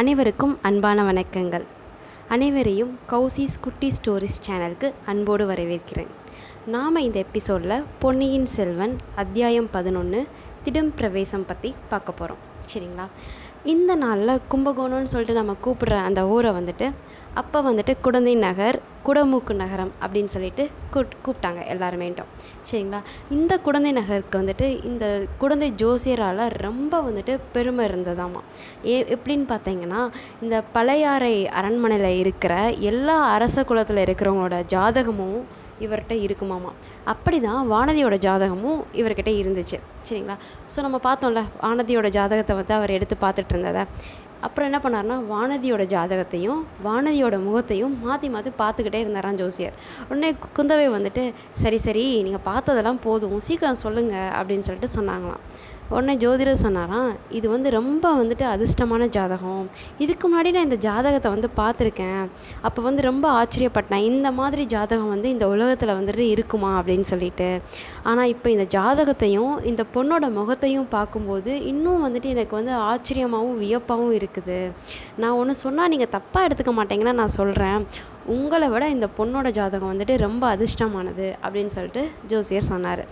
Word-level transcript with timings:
அனைவருக்கும் 0.00 0.58
அன்பான 0.62 1.02
வணக்கங்கள். 1.02 1.64
அனைவரையும் 2.28 2.98
கௌசிஸ் 3.10 3.56
குட்டி 3.60 3.88
ஸ்டோரிஸ் 3.90 4.38
சேனலுக்கு 4.46 4.92
அன்போடு 5.06 5.44
வரவேற்கிறேன். 5.48 6.10
நாம் 6.66 6.96
இந்த 6.96 7.18
எபிசோடில் 7.18 7.84
பொன்னியின் 7.98 8.46
செல்வன் 8.46 8.96
அத்தியாயம் 9.14 9.68
பதினொன்று 9.70 10.26
திடும் 10.64 10.90
பிரவேசம் 10.96 11.46
பற்றி 11.46 11.74
பார்க்க 11.88 12.12
போகிறோம் 12.12 12.42
சரிங்களா? 12.74 13.06
இந்த 13.64 13.94
நாளில் 13.94 14.40
கும்பகோணம்னு 14.48 15.04
சொல்லிட்டு 15.04 15.32
நம்ம 15.32 15.56
கூப்பிட்ற 15.64 15.94
அந்த 15.98 16.26
ஊரை 16.26 16.50
வந்துட்டு 16.50 16.86
அப்போ 17.34 17.62
வந்துட்டு 17.62 17.92
குடந்தை 18.00 18.34
நகர் 18.36 18.76
குடமூக்கு 19.02 19.54
நகரம் 19.54 19.92
அப்படின்னு 20.02 20.26
சொல்லிட்டு 20.26 20.64
கூட் 20.94 21.14
கூப்பிட்டாங்க 21.24 21.60
எல்லாருமேட்டும் 21.68 22.30
சரிங்களா? 22.70 23.00
இந்த 23.30 23.58
குடந்தை 23.58 23.92
நகருக்கு 23.92 24.38
வந்துட்டு 24.38 24.84
இந்த 24.84 25.04
குடந்தை 25.38 25.72
ஜோசியரால் 25.72 26.48
ரொம்ப 26.58 27.02
வந்துட்டு 27.02 27.40
பெருமை 27.52 27.86
இருந்ததாமா. 27.88 28.42
ஏ 28.84 29.02
எப்படின்னு 29.02 29.46
பார்த்தீங்கன்னா 29.48 30.02
இந்த 30.42 30.62
பழையாறை 30.72 31.46
அரண்மனையில் 31.46 32.18
இருக்கிற 32.18 32.54
எல்லா 32.82 33.18
அரச 33.30 33.64
குலத்தில் 33.64 34.04
இருக்கிறவங்களோட 34.04 34.58
ஜாதகமும் 34.68 35.38
இவர்கிட்ட 35.84 36.16
இருக்குமாமா. 36.26 36.72
அப்படி 37.12 37.40
தான் 37.40 37.62
வானதியோட 37.72 38.18
ஜாதகமும் 38.26 38.82
இவர்கிட்ட 39.00 39.30
இருந்துச்சு. 39.40 39.78
சரிங்களா? 40.08 40.36
ஸோ 40.74 40.80
நம்ம 40.86 41.00
பார்த்தோம்ல 41.08 41.42
வானதியோட 41.64 42.10
ஜாதகத்தை 42.18 42.56
வந்து 42.60 42.74
அவர் 42.78 42.96
எடுத்து 42.98 43.16
பார்த்துட்டு 43.24 43.54
இருந்ததை 43.54 43.84
அப்புறம் 44.46 44.68
என்ன 44.68 44.78
பண்ணார்னா 44.84 45.16
வானதியோட 45.32 45.82
ஜாதகத்தையும் 45.92 46.58
வானதியோட 46.86 47.36
முகத்தையும் 47.44 47.94
மாற்றி 48.06 48.28
மாற்றி 48.34 48.50
பார்த்துக்கிட்டே 48.58 49.00
இருந்தாராம் 49.04 49.38
ஜோசியர். 49.40 49.76
உடனே 50.08 50.30
குந்தவை 50.56 50.88
வந்துட்டு 50.96 51.22
சரி 51.62 51.78
சரி 51.86 52.04
நீங்கள் 52.26 52.44
பார்த்ததெல்லாம் 52.50 53.00
போதும் 53.06 53.38
சீக்கிரம் 53.46 53.82
சொல்லுங்கள் 53.84 54.32
அப்படின்னு 54.38 54.66
சொல்லிட்டு 54.68 54.96
சொன்னாங்களாம். 54.98 55.44
உடனே 55.92 56.14
ஜோதிடர் 56.22 56.62
சொன்னாராம் 56.62 57.10
இது 57.38 57.46
வந்து 57.54 57.68
ரொம்ப 57.76 58.04
வந்துட்டு 58.20 58.44
அதிர்ஷ்டமான 58.52 59.08
ஜாதகம். 59.16 59.64
இதுக்கு 60.04 60.24
முன்னாடி 60.28 60.50
நான் 60.56 60.68
இந்த 60.68 60.78
ஜாதகத்தை 60.86 61.30
வந்து 61.34 61.48
பார்த்துருக்கேன். 61.60 62.22
அப்போ 62.68 62.80
வந்து 62.88 63.02
ரொம்ப 63.08 63.26
ஆச்சரியப்பட்டேன். 63.40 64.06
இந்த 64.10 64.30
மாதிரி 64.38 64.64
ஜாதகம் 64.74 65.12
வந்து 65.14 65.28
இந்த 65.34 65.48
உலகத்தில் 65.54 65.96
வந்துட்டு 65.98 66.26
இருக்குமா 66.34 66.70
அப்படின்னு 66.78 67.08
சொல்லிட்டு. 67.12 67.50
ஆனால் 68.12 68.30
இப்போ 68.34 68.50
இந்த 68.54 68.66
ஜாதகத்தையும் 68.76 69.54
இந்த 69.72 69.84
பொண்ணோட 69.96 70.24
முகத்தையும் 70.38 70.88
பார்க்கும்போது 70.96 71.52
இன்னும் 71.72 72.04
வந்துட்டு 72.06 72.32
எனக்கு 72.36 72.56
வந்து 72.60 72.74
ஆச்சரியமாகவும் 72.92 73.60
வியப்பாகவும் 73.64 74.16
இருக்குது. 74.20 74.58
நான் 75.22 75.38
ஒன்று 75.42 75.62
சொன்னால் 75.64 75.92
நீங்கள் 75.94 76.14
தப்பாக 76.16 76.48
எடுத்துக்க 76.48 76.74
மாட்டீங்கன்னா 76.80 77.16
நான் 77.22 77.36
சொல்கிறேன் 77.40 77.80
உங்களை 78.34 78.66
விட 78.72 78.84
இந்த 78.96 79.06
பொண்ணோட 79.16 79.48
ஜாதகம் 79.56 79.90
வந்துட்டு 79.92 80.14
ரொம்ப 80.26 80.44
அதிர்ஷ்டமானது 80.54 81.26
அப்படின்னு 81.44 81.72
சொல்லிட்டு 81.74 82.02
ஜோசியர் 82.30 82.70
சொன்னார். 82.72 83.02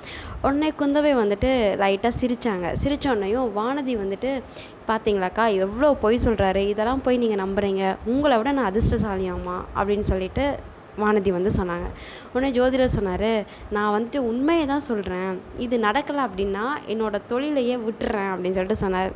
உடனே 0.45 0.69
குந்தவை 0.81 1.13
வந்துட்டு 1.23 1.51
லைட்டாக 1.83 2.15
சிரித்தாங்க 2.21 2.62
சிரிச்சோன்னையும் 2.65 3.49
வானதி 3.57 3.95
வந்துட்டு 3.97 4.43
பார்த்தீங்களாக்கா 4.89 5.55
எவ்வளோ 5.55 5.95
பொய் 5.95 6.19
சொல்கிறாரு 6.25 6.57
இதெல்லாம் 6.57 7.03
போய் 7.03 7.17
நீங்கள் 7.17 7.45
நம்புறீங்க. 7.47 7.97
உங்களை 8.05 8.37
விட 8.37 8.53
நான் 8.53 8.73
அதிர்ஷ்டசாலியாம்மா. 8.73 9.57
அப்படின்னு 9.77 10.01
சொல்லிட்டு 10.01 10.57
வானதி 11.03 11.31
வந்து 11.37 11.51
சொன்னாங்க. 11.59 11.87
உடனே 12.33 12.49
ஜோதிடர் 12.57 12.95
சொன்னார் 12.97 13.31
நான் 13.77 13.93
வந்துட்டு 13.95 14.21
உண்மையை 14.31 14.65
தான் 14.73 14.85
சொல்கிறேன் 14.89 15.33
இது 15.65 15.77
நடக்கலை 15.87 16.23
அப்படின்னா 16.29 16.65
என்னோட 16.93 17.19
தொழிலையே 17.31 17.77
விட்டுறேன் 17.87 18.31
அப்படின்னு 18.33 18.57
சொல்லிட்டு 18.59 18.83
சொன்னார். 18.85 19.13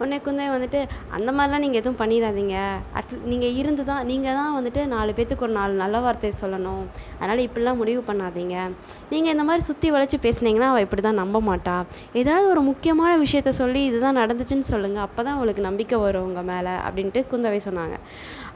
உடனே 0.00 0.18
குந்தவை 0.26 0.50
வந்துட்டு 0.56 0.80
அந்த 1.16 1.30
மாதிரிலாம் 1.36 1.62
நீங்கள் 1.64 1.80
எதுவும் 1.80 1.98
பண்ணிடாதீங்க. 2.02 2.56
அட் 2.98 3.12
நீங்கள் 3.30 3.54
இருந்து 3.60 3.82
தான் 3.90 4.04
நீங்கள் 4.10 4.36
தான் 4.40 4.54
வந்துட்டு 4.58 4.82
நாலு 4.94 5.10
பேர்த்துக்கு 5.16 5.46
ஒரு 5.46 5.54
நாலு 5.58 5.74
நல்ல 5.82 5.96
வார்த்தை 6.06 6.30
சொல்லணும். 6.42 6.84
அதனால் 7.20 7.44
இப்படிலாம் 7.46 7.80
முடிவு 7.82 8.02
பண்ணாதீங்க. 8.10 8.56
நீங்கள் 9.12 9.32
இந்த 9.34 9.44
மாதிரி 9.48 9.64
சுற்றி 9.68 9.90
வளைச்சி 9.96 10.20
பேசுனீங்கன்னா 10.26 10.70
அவள் 10.72 10.84
இப்படி 10.86 11.04
தான் 11.08 11.20
நம்ப 11.22 11.40
மாட்டாள் 11.50 11.86
ஏதாவது 12.22 12.46
ஒரு 12.54 12.62
முக்கியமான 12.70 13.12
விஷயத்த 13.24 13.52
சொல்லி 13.62 13.82
இதுதான் 13.90 14.20
நடந்துச்சுன்னு 14.22 14.68
சொல்லுங்கள் 14.74 15.04
அப்போ 15.06 15.20
தான் 15.28 15.38
அவளுக்கு 15.38 15.68
நம்பிக்கை 15.68 15.98
வரும் 16.06 16.26
உங்கள் 16.30 16.48
மேலே 16.52 16.74
அப்படின்ட்டு 16.88 17.22
குந்தவை 17.32 17.60
சொன்னாங்க. 17.68 17.96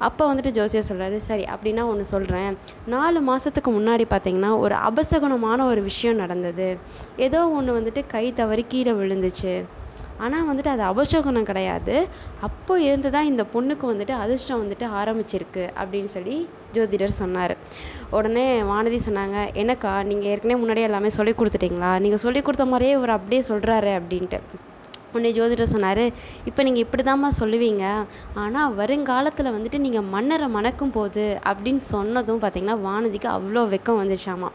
அப்போ 0.06 0.22
வந்துட்டு 0.30 0.52
ஜோசியர் 0.60 0.88
சொல்கிறாரு 0.90 1.18
சரி 1.30 1.44
அப்படின்னா 1.54 1.82
ஒன்று 1.92 2.12
சொல்கிறேன் 2.14 2.52
நாலு 2.94 3.18
மாதத்துக்கு 3.28 3.70
முன்னாடி 3.78 4.04
பார்த்தீங்கன்னா 4.10 4.50
ஒரு 4.64 4.74
அபசகுணமான 4.88 5.60
ஒரு 5.70 5.80
விஷயம் 5.90 6.20
நடந்தது. 6.24 6.68
ஏதோ 7.26 7.40
ஒன்று 7.58 7.78
வந்துட்டு 7.78 8.02
கை 8.14 8.26
தவறி 8.40 8.64
கீழே 8.74 8.94
விழுந்துச்சு. 9.00 9.54
ஆனால் 10.24 10.46
வந்துட்டு 10.48 10.70
அது 10.74 10.82
அபசகுணம் 10.90 11.48
கிடையாது. 11.50 11.94
அப்போ 12.48 12.74
இருந்து 12.88 13.08
தான் 13.14 13.30
இந்த 13.30 13.42
பொண்ணுக்கு 13.54 13.86
வந்துட்டு 13.92 14.14
அதிர்ஷ்டம் 14.24 14.62
வந்துட்டு 14.62 14.86
ஆரம்பிச்சிருக்கு 15.00 15.64
அப்படின்னு 15.80 16.10
சொல்லி 16.16 16.36
ஜோதிடர் 16.76 17.20
சொன்னார். 17.22 17.54
உடனே 18.18 18.46
வானதி 18.70 19.00
சொன்னாங்க 19.08 19.38
என்னக்கா 19.62 19.94
நீங்கள் 20.10 20.30
ஏற்கனவே 20.34 20.60
முன்னாடியே 20.62 20.88
எல்லாமே 20.90 21.10
சொல்லி 21.18 21.34
கொடுத்துட்டீங்களா? 21.40 21.92
நீங்கள் 22.04 22.22
சொல்லி 22.26 22.42
கொடுத்த 22.48 22.66
மாதிரியே 22.74 22.94
இவர் 22.98 23.16
அப்படியே 23.18 23.42
சொல்கிறாரு 23.50 23.92
அப்படின்ட்டு. 24.00 24.40
உடனே 25.14 25.30
ஜோதிடர் 25.38 25.72
சொன்னார். 25.74 26.04
இப்போ 26.50 26.60
நீங்கள் 26.66 26.84
இப்படி 26.86 27.02
தாம்மா 27.08 27.28
சொல்லுவீங்க. 27.40 27.84
ஆனால் 28.42 28.72
வருங்காலத்தில் 28.80 29.52
வந்துட்டு 29.56 29.78
நீங்கள் 29.86 30.06
மன்னரை 30.14 30.48
மணக்கும் 30.56 30.94
போது 30.96 31.24
அப்படின்னு 31.50 31.82
சொன்னதும் 31.92 32.40
பார்த்தீங்கன்னா 32.44 32.76
வானதிக்கு 32.86 33.28
அவ்வளோ 33.36 33.62
வெக்கம் 33.74 34.00
வந்துச்சாமா 34.02 34.50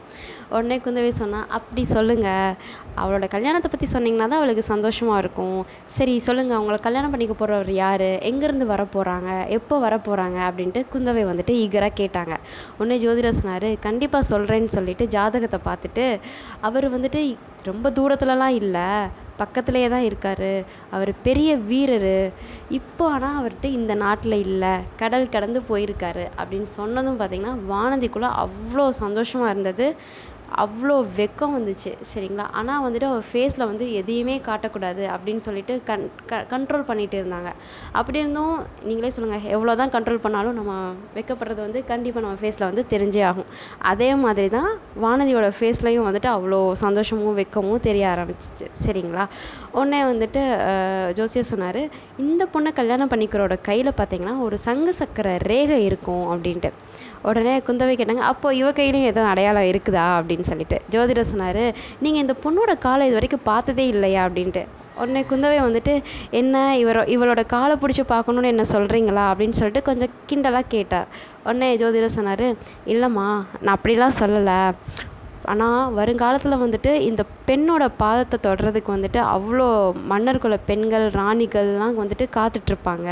உடனே 0.54 0.78
குந்தவை 0.86 1.12
சொன்னால் 1.22 1.48
அப்படி 1.58 1.84
சொல்லுங்கள் 1.96 2.56
அவளோட 3.02 3.26
கல்யாணத்தை 3.36 3.70
பற்றி 3.72 3.88
சொன்னீங்கன்னா 3.96 4.28
தான் 4.32 4.42
அவளுக்கு 4.42 4.64
சந்தோஷமாக 4.72 5.22
இருக்கும். 5.24 5.60
சரி 5.98 6.14
சொல்லுங்கள் 6.28 6.58
அவங்கள 6.58 6.78
கல்யாணம் 6.88 7.14
பண்ணிக்க 7.14 7.36
போகிறவர் 7.42 7.74
யார்? 7.84 8.08
எங்கேருந்து 8.30 8.68
வர 8.74 8.84
போகிறாங்க 8.96 9.30
எப்போ 9.58 9.76
வர 9.86 9.96
போகிறாங்க 10.08 10.40
அப்படின்ட்டு 10.50 10.84
குந்தவை 10.94 11.24
வந்துட்டு 11.32 11.56
ஈகராக 11.64 11.94
கேட்டாங்க. 12.02 12.36
உடனே 12.80 12.98
ஜோதிடர் 13.06 13.40
சொன்னார் 13.42 13.70
கண்டிப்பாக 13.88 14.30
சொல்கிறேன்னு 14.32 14.76
சொல்லிட்டு 14.78 15.08
ஜாதகத்தை 15.16 15.62
பார்த்துட்டு 15.70 16.06
அவர் 16.70 16.88
வந்துட்டு 16.96 17.22
ரொம்ப 17.70 17.88
தூரத்துலலாம் 17.98 18.58
இல்லை. 18.62 18.88
பக்கத்திலேயே 19.42 19.88
தான் 19.94 20.08
இருக்கார். 20.10 20.50
அவர் 20.96 21.12
பெரிய 21.28 21.50
வீரர். 21.70 22.14
இப்போ 22.80 23.04
ஆனால் 23.16 23.38
அவர்கிட்ட 23.40 23.68
இந்த 23.80 23.94
நாட்டில் 24.04 24.38
இல்லை 24.46 24.74
கடல் 25.02 25.34
கடந்து 25.36 25.62
போயிருக்கார் 25.70 26.24
அப்படின்னு 26.40 26.70
சொன்னதும் 26.80 27.20
பார்த்திங்கன்னா 27.22 27.56
வானதிக்குள்ளே 27.74 28.32
அவ்வளோ 28.44 28.88
சந்தோஷமாக 29.04 29.54
இருந்தது. 29.54 29.88
அவ்வளோ 30.64 30.96
வெக்கம் 31.18 31.56
வந்துச்சு 31.58 31.92
சரிங்களா? 32.12 32.46
ஆனால் 32.60 32.84
வந்துட்டு 32.86 33.08
அவள் 33.10 33.26
ஃபேஸில் 33.32 33.66
வந்து 33.66 33.86
எதையுமே 33.94 34.36
காட்டக்கூடாது 34.48 35.04
அப்படின்னு 35.14 35.44
சொல்லிட்டு 35.48 35.84
கண் 35.90 36.06
க 36.30 36.42
கண்ட்ரோல் 36.54 36.86
பண்ணிகிட்டு 36.90 37.18
இருந்தாங்க. 37.22 37.50
அப்படி 37.92 38.20
இருந்தும் 38.20 38.56
நீங்களே 38.90 39.10
சொல்லுங்கள் 39.10 39.52
எவ்வளோ 39.56 39.76
தான் 39.76 39.94
கண்ட்ரோல் 39.96 40.22
பண்ணாலும் 40.26 40.58
நம்ம 40.60 40.74
வெக்கப்படுறது 41.18 41.62
வந்து 41.68 41.86
கண்டிப்பாக 41.86 42.24
நம்ம 42.26 42.40
ஃபேஸில் 42.42 42.68
வந்து 42.70 42.86
தெரிஞ்சே 42.94 43.24
ஆகும். 43.32 43.50
அதே 43.80 44.16
மாதிரி 44.16 44.50
தான் 44.58 44.70
வானதியோட 45.06 45.50
ஃபேஸ்லையும் 45.60 46.08
வந்துட்டு 46.10 46.30
அவ்வளோ 46.36 46.72
சந்தோஷமும் 46.86 47.38
வெக்கமும் 47.42 47.86
தெரிய 47.90 48.08
ஆரம்பிச்சிச்சு 48.14 48.68
சரிங்களா? 48.86 49.26
உடனே 49.78 50.00
வந்துட்டு 50.04 50.42
ஜோசியர் 51.18 51.50
சொன்னார் 51.52 51.82
இந்த 52.24 52.44
பொண்ணை 52.54 52.72
கல்யாணம் 52.80 53.12
பண்ணிக்கிறோட 53.12 53.56
கையில் 53.62 53.92
பார்த்தீங்கன்னா 54.00 54.36
ஒரு 54.46 54.58
சங்கு 54.66 54.94
சக்கர 55.00 55.38
ரேகை 55.52 55.80
இருக்கும் 55.90 56.26
அப்படின்ட்டு. 56.34 56.72
உடனே 57.30 57.54
குந்தவை 57.68 57.94
கேட்டாங்க 58.00 58.26
அப்போ 58.32 58.48
இவ 58.60 58.68
கையிலையும் 58.72 59.10
எதுவும் 59.12 59.32
அடையாளம் 59.32 59.70
இருக்குதா? 59.72 60.06
அப்படின்னு 60.20 60.46
சொல்லிட்டு. 60.52 60.78
ஜோதிடர் 60.94 61.32
சொன்னார் 61.32 61.64
நீங்கள் 62.04 62.22
இந்த 62.22 62.36
பொண்ணோட 62.44 62.74
காலை 62.86 63.08
இது 63.08 63.18
வரைக்கும் 63.20 63.48
பார்த்ததே 63.52 63.88
இல்லையா? 63.88 64.22
அப்படின்ட்டு. 64.28 64.64
உடனே 65.02 65.22
குந்தவை 65.30 65.58
வந்துட்டு 65.66 65.94
என்ன 66.40 66.56
இவரோ 66.84 67.02
இவளோட 67.16 67.42
காலை 67.54 67.76
பிடிச்சி 67.82 68.04
பார்க்கணுன்னு 68.14 68.52
என்ன 68.54 68.64
சொல்கிறீங்களா 68.72 69.26
அப்படின்னு 69.32 69.58
சொல்லிட்டு 69.60 69.82
கொஞ்சம் 69.82 70.14
கிண்டலாக 70.30 70.72
கேட்டார் 70.76 71.08
உடனே 71.44 71.70
ஜோதிடர் 71.82 72.18
சொன்னார் 72.18 72.48
இல்லைம்மா 72.94 73.28
நான் 73.62 73.78
அப்படிலாம் 73.78 74.20
சொல்லலை. 74.22 74.60
ஆனால் 75.52 75.94
வருங்காலத்தில் 75.94 76.62
வந்துட்டு 76.64 76.92
இந்த 77.10 77.22
பெண்ணோட 77.48 77.84
பாதத்தை 78.02 78.38
தொடுறதுக்கு 78.46 78.92
வந்துட்டு 78.96 79.20
அவ்வளோ 79.34 79.68
மன்னர்குல 80.12 80.58
பெண்கள் 80.70 81.06
ராணிகள்லாம் 81.20 82.00
வந்துட்டு 82.02 82.26
காத்துட்ருப்பாங்க 82.38 83.08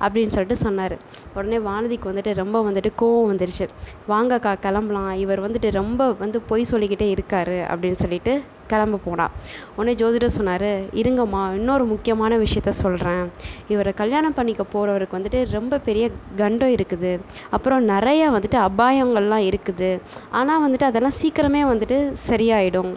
அப்படின்னு 0.00 0.34
சொல்லிட்டு 0.36 0.58
சொன்னார். 0.64 0.96
உடனே 1.34 1.58
வானதிக்கு 1.68 2.10
வந்துட்டு 2.10 2.34
ரொம்ப 2.42 2.58
வந்துட்டு 2.68 2.92
கோவம் 3.02 3.30
வந்துருச்சு. 3.32 3.66
வாங்கக்கா 4.08 4.52
கிளம்பலாம். 4.66 5.12
இவர் 5.24 5.44
வந்துட்டு 5.46 5.70
ரொம்ப 5.80 6.12
வந்து 6.22 6.40
பொய் 6.50 6.70
சொல்லிக்கிட்டே 6.72 7.08
இருக்கார் 7.16 7.56
அப்படின்னு 7.70 8.00
சொல்லிட்டு 8.04 8.34
கிளம்ப 8.72 9.00
போனாள் 9.06 9.32
உடனே 9.76 9.94
ஜோதிடர் 10.02 10.36
சொன்னார் 10.38 10.68
இருங்கம்மா 11.02 11.42
இன்னொரு 11.58 11.86
முக்கியமான 11.92 12.38
விஷயத்த 12.44 12.74
சொல்கிறேன் 12.82 13.24
இவரை 13.74 13.94
கல்யாணம் 14.02 14.36
பண்ணிக்க 14.38 14.64
போகிறவருக்கு 14.74 15.18
வந்துட்டு 15.18 15.40
ரொம்ப 15.56 15.80
பெரிய 15.88 16.06
கண்டம் 16.42 16.74
இருக்குது. 16.76 17.12
அப்புறம் 17.56 17.84
நிறைய 17.94 18.22
வந்துட்டு 18.36 18.58
அபாயங்கள்லாம் 18.68 19.48
இருக்குது. 19.50 19.90
ஆனால் 20.40 20.62
வந்துட்டு 20.66 20.90
அதெல்லாம் 20.90 21.18
சீக்கிரமே 21.20 21.62
வந்துட்டு 21.72 21.98
சரியாயிடும். 22.30 22.94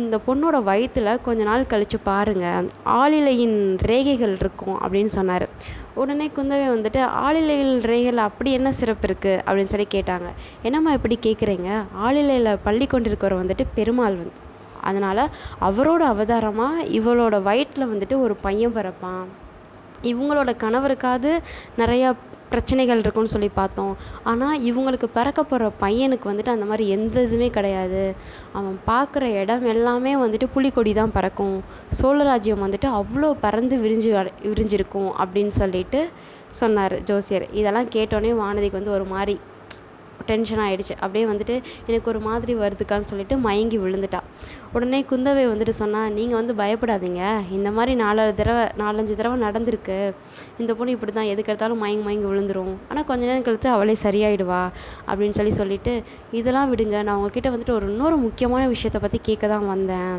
இந்த 0.00 0.16
பொண்ணோட 0.26 0.56
வயிற்றில் 0.68 1.20
கொஞ்ச 1.26 1.40
நாள் 1.48 1.70
கழித்து 1.70 1.98
பாருங்கள் 2.08 2.66
ஆளிலையின் 2.98 3.56
ரேகைகள் 3.90 4.34
இருக்கும் 4.40 4.76
அப்படின்னு 4.82 5.12
சொன்னார். 5.16 5.46
உடனே 6.00 6.26
குந்தவை 6.36 6.66
வந்துட்டு 6.74 7.00
ஆளிலையில் 7.24 7.74
ரேகையில் 7.90 8.26
அப்படி 8.26 8.50
என்ன 8.58 8.70
சிறப்பு 8.80 9.06
இருக்குது 9.08 9.40
அப்படின்னு 9.46 9.72
சொல்லி 9.72 9.88
கேட்டாங்க. 9.96 10.28
என்னம்மா 10.68 10.92
இப்படி 10.98 11.18
கேட்குறீங்க 11.26 11.70
ஆளிலையில் 12.06 12.60
பள்ளி 12.68 12.88
கொண்டிருக்கிறவர் 12.92 13.42
வந்துட்டு 13.42 13.66
பெருமாள் 13.78 14.20
வந்து 14.20 14.36
அதனால் 14.90 15.24
அவரோட 15.68 16.02
அவதாரமாக 16.14 16.88
இவளோட 16.98 17.36
வயிற்றில் 17.50 17.90
வந்துட்டு 17.92 18.16
ஒரு 18.24 18.36
பையன் 18.46 18.76
பிறப்பான். 18.78 19.24
இவங்களோட 20.10 20.50
கணவருக்காவது 20.64 21.32
நிறையா 21.80 22.10
பிரச்சனைகள் 22.52 23.00
இருக்குன்னு 23.02 23.32
சொல்லி 23.32 23.48
பார்த்தோம். 23.58 23.92
ஆனால் 24.30 24.62
இவங்களுக்கு 24.68 25.08
பிறக்க 25.16 25.40
போகிற 25.50 25.66
பையனுக்கு 25.82 26.26
வந்துட்டு 26.30 26.52
அந்த 26.54 26.66
மாதிரி 26.70 26.84
எந்த 26.94 27.16
இதுவுமே 27.26 27.48
கிடையாது. 27.56 28.02
அவன் 28.58 28.78
பார்க்குற 28.88 29.24
இடம் 29.42 29.66
எல்லாமே 29.74 30.14
வந்துட்டு 30.24 30.48
புலிக்கொடி 30.54 30.94
தான் 31.00 31.14
பறக்கும். 31.16 31.56
சோழராஜ்யம் 32.00 32.64
வந்துட்டு 32.66 32.88
அவ்வளோ 33.00 33.30
பறந்து 33.44 33.76
விரிஞ்சு 33.84 34.10
விரிஞ்சிருக்கும் 34.50 35.10
அப்படின்னு 35.24 35.54
சொல்லிட்டு 35.60 36.00
சொன்னார் 36.60 36.96
ஜோசியர். 37.10 37.46
இதெல்லாம் 37.60 37.92
கேட்டோன்னே 37.96 38.32
வானதிக்கு 38.42 38.80
வந்து 38.80 38.96
ஒரு 38.98 39.06
மாதிரி 39.14 39.36
டென்ஷன் 40.28 40.62
ஆகிடுச்சி 40.64 40.94
அப்படியே 41.02 41.24
வந்துட்டு 41.30 41.54
எனக்கு 41.88 42.08
ஒரு 42.12 42.20
மாதிரி 42.28 42.52
வருதுக்கான்னு 42.62 43.08
சொல்லிட்டு 43.10 43.36
மயங்கி 43.46 43.78
விழுந்துட்டா. 43.84 44.20
உடனே 44.74 44.98
குந்தவை 45.10 45.44
வந்துட்டு 45.52 45.74
சொன்னால் 45.80 46.12
நீங்கள் 46.16 46.38
வந்து 46.40 46.54
பயப்படாதீங்க. 46.60 47.22
இந்த 47.56 47.68
மாதிரி 47.76 47.92
நாலாறு 48.02 48.32
தடவை 48.40 48.64
நாலஞ்சு 48.82 49.14
தடவை 49.20 49.36
நடந்திருக்கு. 49.46 49.98
இந்த 50.60 50.70
பொண்ணு 50.78 50.94
இப்படி 50.96 51.12
தான் 51.18 51.30
எதுக்கு 51.32 51.52
எடுத்தாலும் 51.52 51.80
மயங்கி 51.84 52.04
மயங்கி 52.08 52.28
விழுந்துரும். 52.32 52.74
ஆனால் 52.90 53.06
கொஞ்ச 53.10 53.22
நேரம் 53.30 53.46
கழித்து 53.48 53.68
அவளே 53.76 53.96
சரியாயிடுவா 54.04 54.62
அப்படின்னு 55.08 55.36
சொல்லி 55.38 55.54
சொல்லிட்டு 55.60 55.94
இதெல்லாம் 56.40 56.70
விடுங்க. 56.72 56.96
நான் 57.08 57.16
உங்ககிட்ட 57.20 57.50
வந்துட்டு 57.54 57.76
ஒரு 57.78 57.88
இன்னொரு 57.92 58.18
முக்கியமான 58.26 58.62
விஷயத்தை 58.74 59.00
பற்றி 59.06 59.20
கேட்க 59.30 59.46
தான் 59.54 59.66
வந்தேன். 59.72 60.14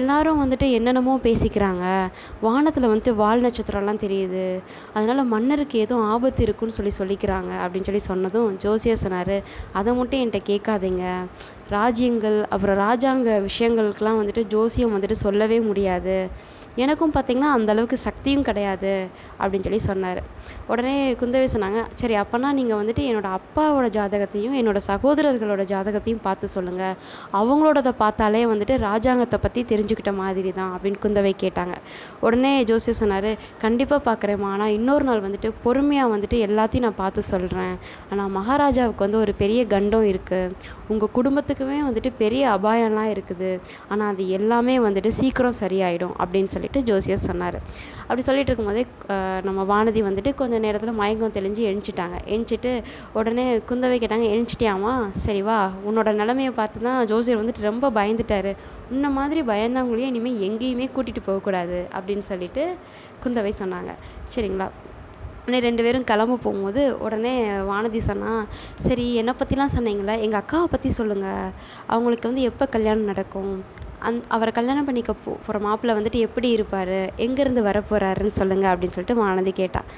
எல்லாரும் 0.00 0.40
வந்துட்டு 0.44 0.68
என்னென்னமோ 0.78 1.16
பேசிக்கிறாங்க. 1.28 1.84
வானத்தில் 2.46 2.90
வந்துட்டு 2.90 3.14
வால் 3.22 3.44
நட்சத்திரம்லாம் 3.46 4.02
தெரியுது. 4.04 4.46
அதனால் 4.96 5.24
மன்னருக்கு 5.34 5.78
எதுவும் 5.86 6.06
ஆபத்து 6.12 6.42
இருக்குன்னு 6.48 6.76
சொல்லி 6.78 6.94
சொல்லிக்கிறாங்க 7.00 7.52
அப்படின்னு 7.64 7.88
சொல்லி 7.90 8.04
சொன்னதும் 8.10 8.50
ஜோசியர் 8.64 9.02
சொன்னார் 9.04 9.34
அதை 9.72 9.92
மட்டும் 9.94 10.20
என்கிட்ட 10.20 10.40
கேட்காதீங்க. 10.48 11.04
ராஜ்யங்கள் 11.68 12.38
அப்புறம் 12.48 12.78
ராஜாங்க 12.78 13.30
விஷயங்களுக்கெலாம் 13.46 14.20
வந்துட்டு 14.20 14.44
ஜோசியம் 14.46 14.94
வந்துட்டு 14.94 15.18
சொல்லவே 15.24 15.60
முடியாது. 15.60 16.16
எனக்கும் 16.84 17.12
பார்த்தீங்கன்னா 17.14 17.50
அந்தளவுக்கு 17.56 17.96
சக்தியும் 18.06 18.44
கிடையாது 18.48 18.92
அப்படின்னு 19.40 19.66
சொல்லி 19.66 19.80
சொன்னார். 19.86 20.20
உடனே 20.72 20.94
குந்தவை 21.20 21.46
சொன்னாங்க 21.54 21.80
சரி 22.00 22.14
அப்போன்னா 22.22 22.50
நீங்கள் 22.58 22.78
வந்துட்டு 22.80 23.02
என்னோடய 23.08 23.38
அப்பாவோட 23.38 23.86
ஜாதகத்தையும் 23.96 24.54
என்னோடய 24.60 24.86
சகோதரர்களோட 24.90 25.62
ஜாதகத்தையும் 25.72 26.22
பார்த்து 26.26 26.46
சொல்லுங்கள் 26.54 26.94
அவங்களோடத 27.40 27.92
பார்த்தாலே 28.02 28.42
வந்துட்டு 28.52 28.76
ராஜாங்கத்தை 28.88 29.40
பற்றி 29.44 29.62
தெரிஞ்சுக்கிட்ட 29.72 30.12
மாதிரி 30.22 30.52
தான் 30.60 30.72
அப்படின்னு 30.74 31.00
குந்தவை 31.04 31.32
கேட்டாங்க. 31.44 31.74
உடனே 32.26 32.52
ஜோசியர் 32.70 33.00
சொன்னார் 33.02 33.30
கண்டிப்பாக 33.64 34.00
பார்க்குறேம்மா. 34.08 34.50
ஆனால் 34.56 34.74
இன்னொரு 34.78 35.06
நாள் 35.10 35.24
வந்துட்டு 35.26 35.50
பொறுமையாக 35.64 36.12
வந்துட்டு 36.14 36.38
எல்லாத்தையும் 36.48 36.86
நான் 36.88 37.00
பார்த்து 37.02 37.22
சொல்கிறேன் 37.32 37.74
ஆனால் 38.10 38.32
மகாராஜாவுக்கு 38.38 39.06
வந்து 39.06 39.20
ஒரு 39.24 39.34
பெரிய 39.42 39.60
கண்டம் 39.74 40.08
இருக்குது 40.12 40.54
உங்கள் 40.92 41.14
குடும்பத்துக்குமே 41.18 41.80
வந்துட்டு 41.88 42.12
பெரிய 42.22 42.42
அபாயம்லாம் 42.56 43.10
இருக்குது. 43.14 43.50
ஆனால் 43.92 44.08
அது 44.12 44.22
எல்லாமே 44.38 44.76
வந்துட்டு 44.86 45.12
சீக்கிரம் 45.20 45.58
சரியாயிடும் 45.62 46.14
அப்படின்னு 46.22 46.52
சொல்லிட்டு 46.58 46.82
ஜோசியர் 46.90 47.26
சொன்னார். 47.28 47.60
அப்படி 48.06 48.22
சொல்லிட்டு 48.28 48.50
இருக்கும்போதே 48.50 48.84
நம்ம 49.48 49.64
வானதி 49.72 50.00
வந்துட்டு 50.06 50.30
கொஞ்ச 50.40 50.58
நேரத்தில் 50.64 50.98
மயக்கம் 51.00 51.34
தெளிஞ்சு 51.38 51.62
எழுஞ்சிட்டாங்க. 51.70 52.16
எழுஞ்சிட்டு 52.32 52.70
உடனே 53.18 53.44
குந்தவை 53.70 53.96
கேட்டாங்க 54.02 54.26
எழுஞ்சிட்டியாமா 54.34 54.94
சரி 55.24 55.42
வா 55.48 55.58
உன்னோட 55.88 56.12
நிலமைய 56.20 56.50
பார்த்து 56.60 56.86
தான் 56.88 57.00
ஜோசியர் 57.10 57.40
வந்துட்டு 57.42 57.68
ரொம்ப 57.70 57.90
பயந்துட்டார். 57.98 58.50
உன்னை 58.92 59.10
மாதிரி 59.18 59.42
பயந்தவங்களையும் 59.52 60.12
இனிமேல் 60.12 60.42
எங்கேயுமே 60.48 60.88
கூட்டிகிட்டு 60.96 61.22
போகக்கூடாது 61.28 61.80
அப்படின்னு 61.98 62.26
சொல்லிட்டு 62.32 62.64
குந்தவை 63.24 63.52
சொன்னாங்க. 63.62 63.92
சரிங்களா? 64.34 64.68
உடனே 65.42 65.60
ரெண்டு 65.66 65.84
பேரும் 65.84 66.06
கிளம்ப 66.08 66.38
போகும்போது 66.44 66.82
உடனே 67.04 67.34
வானதி 67.70 68.00
சொன்னால் 68.08 68.42
சரி 68.86 69.06
என்னை 69.20 69.32
பற்றிலாம் 69.40 69.74
சொன்னீங்களே 69.76 70.16
எங்கள் 70.24 70.40
அக்காவை 70.42 70.66
பற்றி 70.74 70.90
சொல்லுங்கள் 70.98 71.52
அவங்களுக்கு 71.92 72.30
வந்து 72.30 72.48
எப்போ 72.50 72.66
கல்யாணம் 72.74 73.10
நடக்கும்? 73.12 73.54
அந் 74.06 74.18
அவரை 74.28 74.52
கல்யாணம் 74.52 74.84
பண்ணிக்க 74.84 75.12
போ 75.12 75.30
போகிற 75.46 75.58
மாப்பிள 75.66 75.94
வந்துட்டு 75.98 76.18
எப்படி 76.26 76.48
இருப்பார்? 76.50 76.92
எங்கேருந்து 77.24 77.62
வர 77.68 77.78
போகிறாருன்னு 77.90 78.38
சொல்லுங்கள் 78.40 78.70
அப்படின்னு 78.72 78.96
சொல்லிட்டு 78.96 79.22
வானதி 79.22 79.52
கேட்டாள் 79.60 79.88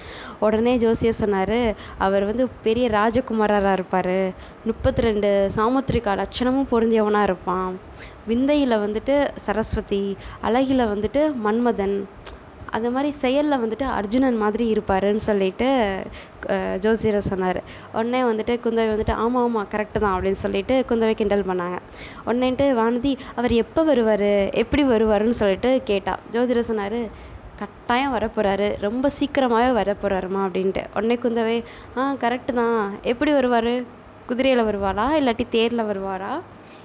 உடனே 0.40 0.76
ஜோசியர் 0.76 1.20
சொன்னார் 1.22 1.58
அவர் 1.98 2.24
வந்து 2.24 2.48
பெரிய 2.62 2.88
ராஜகுமாரராக 2.88 3.72
இருப்பார். 3.72 4.16
முப்பத்தி 4.64 5.02
ரெண்டு 5.08 5.30
சாமுத்திரிகா 5.56 6.14
லட்சணமும் 6.22 6.70
பொருந்தியவனாக 6.72 7.28
இருப்பான். 7.30 7.72
விந்தையில் 8.26 8.82
வந்துட்டு 8.86 9.14
சரஸ்வதி 9.46 10.02
அழகில் 10.40 10.90
வந்துட்டு 10.92 11.22
மன்மதன் 11.46 11.96
அது 12.76 12.88
மாதிரி 12.94 13.10
செயலில் 13.22 13.60
வந்துட்டு 13.62 13.86
அர்ஜுனன் 13.98 14.38
மாதிரி 14.42 14.64
இருப்பாருன்னு 14.74 15.22
சொல்லிட்டு 15.28 15.68
ஜோசியர் 16.84 17.28
சொன்னார். 17.30 17.60
உடனே 17.96 18.20
வந்துட்டு 18.30 18.54
குந்தவை 18.64 18.90
வந்துட்டு 18.92 19.14
ஆமாம் 19.24 19.44
ஆமாம் 19.46 19.68
கரெக்டு 19.74 19.98
தான் 20.04 20.14
அப்படின்னு 20.16 20.40
சொல்லிட்டு 20.44 20.76
குந்தவை 20.90 21.14
கிண்டல் 21.20 21.48
பண்ணாங்க. 21.50 21.78
உடனேன்ட்டு 22.26 22.68
வானதி 22.80 23.12
அவர் 23.40 23.54
எப்போ 23.64 23.82
வருவார்? 23.90 24.30
எப்படி 24.62 24.84
வருவாருன்னு 24.92 25.40
சொல்லிட்டு 25.42 25.72
கேட்டாள் 25.90 26.22
ஜோதிடர் 26.36 26.68
சொன்னார் 26.70 26.98
கட்டாயம் 27.62 28.14
வரப்போகிறாரு 28.16 28.68
ரொம்ப 28.86 29.06
சீக்கிரமாகவே 29.16 29.70
வரப்போகிறாருமா 29.80 30.42
அப்படின்ட்டு. 30.46 30.84
உடனே 30.96 31.16
குந்தவை 31.24 31.56
ஆ 31.98 32.04
கரெக்டு 32.24 32.52
தான். 32.60 32.78
எப்படி 33.12 33.32
வருவார்? 33.38 33.72
குதிரையில் 34.30 34.68
வருவாரா 34.70 35.06
இல்லாட்டி 35.20 35.44
தேரில் 35.54 35.88
வருவாரா? 35.90 36.32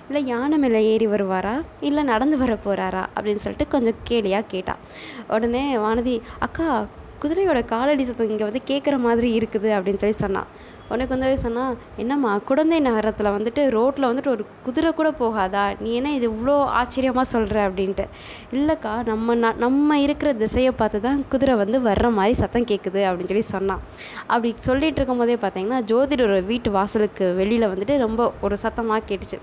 இல்லை 0.09 0.21
யானை 0.25 0.57
மேலே 0.57 0.79
ஏறி 0.85 1.07
வருவாரா? 1.07 1.53
இல்லை 1.81 2.03
நடந்து 2.03 2.37
வர 2.37 2.53
போகிறாரா 2.57 3.03
அப்படின்னு 3.15 3.35
சொல்லிட்டு 3.37 3.67
கொஞ்சம் 3.67 3.97
கேலியாக 4.09 4.45
கேட்டாள் 4.47 4.81
உடனே 5.29 5.63
வானதி 5.77 6.15
அக்கா 6.39 6.67
குதிரையோட 7.21 7.65
காலடி 7.65 8.03
சத்தம் 8.03 8.29
இங்கே 8.29 8.43
வந்து 8.43 8.61
கேட்குற 8.67 8.95
மாதிரி 8.99 9.29
இருக்குது 9.37 9.69
அப்படின்னு 9.75 9.97
சொல்லி 9.97 10.17
சொன்னாள் 10.17 10.49
உனக்கு 10.93 11.11
வந்து 11.15 11.29
சொன்னால் 11.43 11.75
என்னம்மா 12.01 12.31
குழந்தை 12.49 12.77
நகரத்தில் 12.87 13.29
வந்துட்டு 13.35 13.61
ரோட்டில் 13.75 14.07
வந்துட்டு 14.09 14.31
ஒரு 14.33 14.43
குதிரை 14.65 14.89
கூட 14.99 15.09
போகாதா? 15.21 15.63
நீ 15.83 15.89
என்ன 15.99 16.09
இது 16.17 16.27
இவ்வளோ 16.33 16.55
ஆச்சரியமாக 16.79 17.25
சொல்கிற 17.33 17.57
அப்படின்ட்டு. 17.67 18.05
இல்லைக்கா 18.57 18.93
நம்ம 19.09 19.35
ந 19.43 19.51
நம்ம 19.65 19.97
இருக்கிற 20.05 20.29
திசையை 20.41 20.71
பார்த்து 20.81 20.99
தான் 21.07 21.19
குதிரை 21.31 21.55
வந்து 21.63 21.79
வர்ற 21.87 22.09
மாதிரி 22.17 22.35
சத்தம் 22.41 22.67
கேட்குது 22.71 23.01
அப்படின்னு 23.07 23.31
சொல்லி 23.31 23.45
சொன்னான். 23.55 23.81
அப்படி 24.31 24.51
சொல்லிகிட்டு 24.67 24.99
இருக்கும் 25.01 25.21
போதே 25.23 25.37
பார்த்தீங்கன்னா 25.45 25.79
ஜோதிடரோட 25.91 26.39
வீட்டு 26.51 26.71
வாசலுக்கு 26.77 27.27
வெளியில் 27.39 27.67
வந்துட்டு 27.73 27.97
ரொம்ப 28.05 28.29
ஒரு 28.47 28.57
சத்தமாக 28.63 29.01
கேட்டுச்சு. 29.09 29.39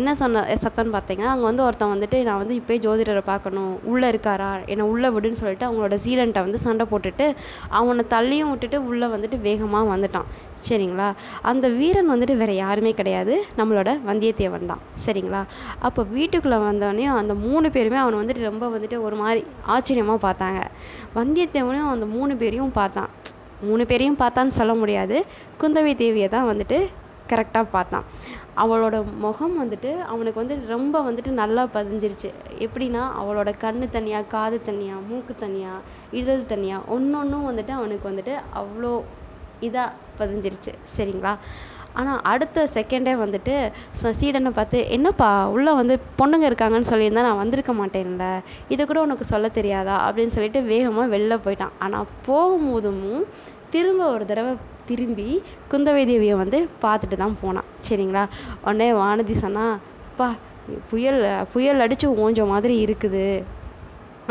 என்ன 0.00 0.14
சொன்ன 0.22 0.44
சத்தம்னு 0.64 0.94
பார்த்தீங்கன்னா 0.96 1.32
அங்கே 1.34 1.46
வந்து 1.50 1.64
ஒருத்தன் 1.66 1.92
வந்துட்டு 1.94 2.20
நான் 2.28 2.40
வந்து 2.42 2.56
இப்போயே 2.60 2.80
ஜோதிடரை 2.86 3.24
பார்க்கணும். 3.32 3.72
உள்ளே 3.92 4.06
இருக்காரா? 4.14 4.50
என்னை 4.74 4.86
உள்ளே 4.94 5.10
விடுன்னு 5.16 5.42
சொல்லிட்டு 5.42 5.68
அவங்களோட 5.68 5.98
சீலன்ட்டை 6.06 6.42
வந்து 6.46 6.60
சண்டை 6.66 6.86
போட்டுட்டு 6.94 7.28
அவனை 7.80 8.04
தள்ளியும் 8.16 8.52
விட்டுட்டு 8.54 8.80
உள்ளே 8.90 9.08
வந்துட்டு 9.16 9.38
வேகமாக 9.48 9.92
வந்துட்டான். 9.94 10.28
சரி 10.68 10.83
சரிங்களா? 10.84 11.08
அந்த 11.50 11.66
வீரன் 11.78 12.10
வந்துட்டு 12.12 12.34
வேறு 12.40 12.54
யாருமே 12.64 12.92
கிடையாது. 13.00 13.34
நம்மளோட 13.58 13.90
வந்தியத்தேவன் 14.08 14.70
தான். 14.72 14.82
சரிங்களா? 15.04 15.40
அப்போ 15.86 16.00
வீட்டுக்குள்ளே 16.16 16.58
வந்தோடனையும் 16.68 17.18
அந்த 17.20 17.34
மூணு 17.46 17.68
பேருமே 17.76 17.98
அவனை 18.02 18.18
வந்துட்டு 18.22 18.48
ரொம்ப 18.50 18.68
வந்துட்டு 18.74 18.98
ஒரு 19.06 19.16
மாதிரி 19.22 19.42
ஆச்சரியமாக 19.76 20.20
பார்த்தாங்க. 20.26 20.60
வந்தியத்தேவனும் 21.18 21.92
அந்த 21.94 22.08
மூணு 22.16 22.34
பேரையும் 22.42 22.76
பார்த்தான். 22.80 23.10
மூணு 23.68 23.82
பேரையும் 23.90 24.20
பார்த்தான்னு 24.22 24.58
சொல்ல 24.60 24.72
முடியாது. 24.82 25.18
குந்தவை 25.62 25.94
தேவியை 26.02 26.28
தான் 26.36 26.50
வந்துட்டு 26.52 26.78
கரெக்டாக 27.30 27.66
பார்த்தான். 27.74 28.06
அவளோட 28.62 28.96
முகம் 29.22 29.54
வந்துட்டு 29.60 29.90
அவனுக்கு 30.12 30.38
வந்து 30.42 30.56
ரொம்ப 30.72 30.96
வந்துட்டு 31.06 31.30
நல்லா 31.40 31.62
பதிஞ்சிருச்சு. 31.76 32.30
எப்படின்னா 32.66 33.02
அவளோட 33.20 33.50
கண்ணு 33.64 33.86
தனியாக 33.96 34.30
காது 34.34 34.58
தனியாக 34.68 35.06
மூக்கு 35.08 35.34
தனியாக 35.44 35.84
இதழ் 36.20 36.50
தனியாக 36.52 36.90
ஒன்று 36.96 37.16
ஒன்றும் 37.22 37.48
வந்துட்டு 37.50 37.72
அவனுக்கு 37.80 38.06
வந்துட்டு 38.10 38.34
அவ்வளோ 38.60 38.92
இதாக 39.60 39.88
பதிஞ்சிருச்சு. 40.18 40.72
சரிங்களா? 40.96 41.32
ஆனால் 41.94 42.20
அடுத்த 42.22 42.68
செகண்டே 42.74 43.12
வந்துட்டு 43.22 43.72
ச 44.00 44.12
சீடனை 44.20 44.50
பார்த்து 44.50 44.90
என்னப்பா 44.90 45.28
உள்ளே 45.46 45.72
வந்து 45.72 46.00
பொண்ணுங்க 46.20 46.44
இருக்காங்கன்னு 46.50 46.90
சொல்லியிருந்தா 46.92 47.24
நான் 47.28 47.40
வந்திருக்க 47.42 47.72
மாட்டேன்ல. 47.72 48.40
இதை 48.68 48.86
கூட 48.86 49.00
உனக்கு 49.00 49.24
சொல்ல 49.24 49.48
தெரியாதா? 49.48 49.96
அப்படின்னு 50.06 50.34
சொல்லிட்டு 50.36 50.62
வேகமாக 50.62 51.16
வெளில 51.16 51.38
போயிட்டான். 51.44 51.74
ஆனால் 51.78 52.06
போகும்போதும் 52.28 53.26
திரும்ப 53.70 54.10
ஒரு 54.10 54.26
தடவை 54.26 54.54
திரும்பி 54.86 55.42
குந்தவை 55.72 56.02
தேவியை 56.10 56.36
வந்து 56.36 56.68
பார்த்துட்டு 56.82 57.16
தான் 57.16 57.38
போனான். 57.42 57.70
சரிங்களா? 57.88 58.24
உடனே 58.64 58.92
வானதி 58.92 59.32
சொன்னால் 59.32 59.74
அப்பா 60.08 60.34
புயல் 60.90 61.46
புயல் 61.52 61.82
அடித்து 61.84 62.08
ஓஞ்ச 62.24 62.46
மாதிரி 62.46 62.86
இருக்குது. 62.86 63.44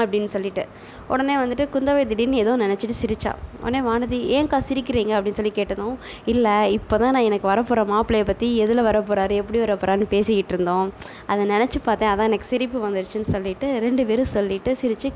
அப்படின்னு 0.01 0.29
சொல்லிட்டு. 0.35 0.63
உடனே 1.11 1.35
வந்துட்டு 1.41 1.65
குந்தவை 1.75 2.03
திடீர்னு 2.11 2.41
ஏதோ 2.43 2.53
நினச்சிட்டு 2.63 2.95
சிரிச்சா. 3.01 3.33
உடனே 3.63 3.81
வானதி 3.89 4.19
ஏன்க்கா 4.37 4.59
சிரிக்கிறீங்க? 4.69 5.11
அப்படின்னு 5.17 5.39
சொல்லி 5.39 5.53
கேட்டதும் 5.59 5.95
இல்லை 6.33 6.55
இப்போ 6.77 6.95
தான் 7.03 7.13
நான் 7.17 7.27
எனக்கு 7.29 7.47
வரப்போகிற 7.51 7.85
மாப்பிள்ளையை 7.93 8.27
பற்றி 8.31 8.49
எதில் 8.65 8.87
வரப்போகிறாரு 8.89 9.35
எப்படி 9.41 9.59
வரப்போகிறாருன்னு 9.65 10.09
பேசிக்கிட்டு 10.15 10.55
இருந்தோம். 10.55 10.89
அதை 11.33 11.43
நினச்சி 11.53 11.79
பார்த்தேன் 11.87 12.11
அதான் 12.13 12.29
எனக்கு 12.31 12.51
சிரிப்பு 12.53 12.79
வந்துருச்சுன்னு 12.87 13.31
சொல்லிட்டு 13.35 13.69
ரெண்டு 13.85 14.05
பேரும் 14.09 14.33
சொல்லிட்டு 14.37 14.73
சிரித்து 14.81 15.11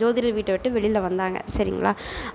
ஜோதிடர் 0.00 0.34
வீட்டை 0.36 0.52
விட்டு 0.54 0.70
வெளியில் 0.74 1.04
வந்தாங்க. 1.06 1.38
சரிங்களா? 1.54 1.92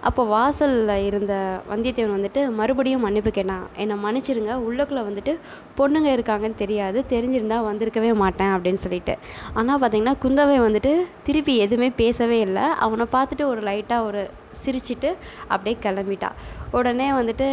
அப்போ 0.07 0.21
வாசலில் 0.31 1.03
இருந்த 1.07 1.33
வந்தியத்தேவன் 1.71 2.15
வந்துட்டு 2.15 2.41
மறுபடியும் 2.59 3.03
மன்னிப்பு 3.05 3.31
கேட்டான். 3.35 3.65
என்னை 3.81 3.95
மன்னிச்சிருங்க 4.05 4.53
உள்ளுக்குள்ளே 4.67 5.03
வந்துட்டு 5.09 5.33
பொண்ணுங்க 5.79 6.09
இருக்காங்கன்னு 6.17 6.57
தெரியாது 6.63 6.99
தெரிஞ்சிருந்தா 7.13 7.57
வந்திருக்கவே 7.69 8.11
மாட்டேன் 8.23 8.53
அப்படின்னு 8.55 8.81
சொல்லிட்டு. 8.85 9.15
ஆனால் 9.59 9.79
பார்த்தீங்கன்னா 9.81 10.15
குந்தவை 10.23 10.57
வந்துட்டு 10.67 10.93
திருப்பி 11.27 11.55
எதுவுமே 11.67 11.89
பேசவே 12.03 12.39
இல்லை. 12.47 12.67
அவனை 12.85 13.07
பார்த்துட்டு 13.17 13.45
ஒரு 13.53 13.61
லைட்டாக 13.69 14.07
ஒரு 14.09 14.23
சிரிச்சிட்டு 14.63 15.11
அப்படியே 15.51 15.77
கிளம்பிட்டா. 15.87 16.31
உடனே 16.77 17.09
வந்துட்டு 17.19 17.49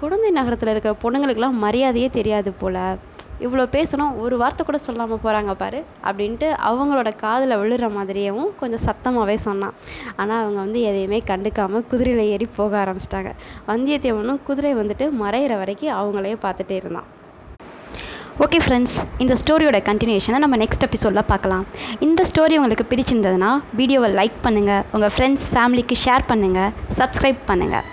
குழந்தை 0.00 0.28
நகரத்தில் 0.38 0.72
இருக்கிற 0.72 0.94
பொண்ணுங்களுக்கெல்லாம் 1.04 1.62
மரியாதையே 1.66 2.08
தெரியாது 2.18 2.50
போல். 2.62 2.82
இவ்வளோ 3.46 3.64
பேசினோம் 3.74 4.14
ஒரு 4.22 4.34
வார்த்தை 4.40 4.62
கூட 4.68 4.78
சொல்லாமல் 4.84 5.20
போகிறாங்க 5.24 5.52
பார் 5.60 5.76
அப்படின்ட்டு 6.08 6.46
அவங்களோட 6.68 7.10
காதில் 7.22 7.58
விழுற 7.60 7.88
மாதிரியேவும் 7.96 8.50
கொஞ்சம் 8.60 8.84
சத்தமாகவே 8.86 9.36
சொன்னான். 9.44 9.76
ஆனால் 10.20 10.40
அவங்க 10.42 10.58
வந்து 10.64 10.80
எதையுமே 10.90 11.20
கண்டுக்காமல் 11.30 11.86
குதிரையில் 11.92 12.30
ஏறி 12.34 12.48
போக 12.58 12.74
ஆரம்பிச்சிட்டாங்க. 12.84 13.32
வந்தியத்தேவனும் 13.70 14.42
குதிரை 14.48 14.72
வந்துட்டு 14.80 15.08
மறையிற 15.22 15.54
வரைக்கும் 15.62 15.96
அவங்களையே 16.00 16.38
பார்த்துட்டே 16.46 16.78
இருந்தான். 16.82 17.08
ஓகே 18.44 18.58
ஃப்ரெண்ட்ஸ் 18.64 18.96
இந்த 19.22 19.34
ஸ்டோரியோட 19.40 19.78
கண்டினியூஷனை 19.88 20.38
நம்ம 20.42 20.56
நெக்ஸ்ட் 20.62 20.84
எபிசோடில் 20.86 21.28
பார்க்கலாம். 21.30 21.64
இந்த 22.06 22.20
ஸ்டோரி 22.30 22.54
உங்களுக்கு 22.58 22.84
பிடிச்சிருந்ததுன்னா 22.90 23.48
வீடியோவை 23.78 24.08
லைக் 24.18 24.36
பண்ணுங்கள் 24.44 24.84
உங்கள் 24.96 25.12
ஃப்ரெண்ட்ஸ் 25.14 25.46
ஃபேமிலிக்கு 25.54 25.96
ஷேர் 26.04 26.28
பண்ணுங்கள் 26.30 26.70
சப்ஸ்கிரைப் 26.98 27.40
பண்ணுங்கள் 27.50 27.84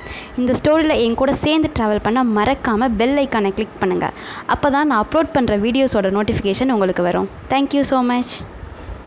இந்த 0.42 0.54
ஸ்டோரியில் 0.60 0.96
என் 1.06 1.20
கூட 1.22 1.34
சேர்ந்து 1.44 1.70
ட்ராவல் 1.78 2.06
பண்ண 2.08 2.24
மறக்காமல் 2.38 2.94
பெல் 3.00 3.18
ஐக்கானை 3.24 3.52
கிளிக் 3.60 3.80
பண்ணுங்கள் 3.84 4.14
அப்போ 4.56 4.70
தான் 4.76 4.88
நான் 4.92 5.02
அப்லோட் 5.06 5.36
பண்ணுற 5.38 5.58
வீடியோஸோட 5.68 6.12
நோட்டிஃபிகேஷன் 6.18 6.74
உங்களுக்கு 6.76 7.06
வரும். 7.10 7.30
Thank you 7.54 7.84
so 7.94 8.00
much 8.12 8.36